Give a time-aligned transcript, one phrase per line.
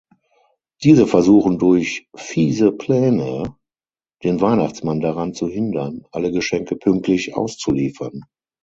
[0.83, 3.55] Diese versuchen durch fiese Pläne
[4.23, 8.23] den Weihnachtsmann daran zu hindern, alle Geschenke pünktlich auszuliefern.